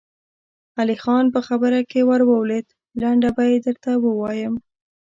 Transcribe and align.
علی 0.79 0.97
خان 1.03 1.25
په 1.35 1.39
خبره 1.47 1.79
کې 1.89 1.99
ور 2.09 2.21
ولوېد: 2.25 2.67
لنډه 3.01 3.29
به 3.35 3.43
يې 3.51 3.57
درته 3.65 3.91
ووايم. 4.03 4.53